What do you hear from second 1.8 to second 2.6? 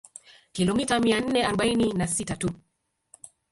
na sita tu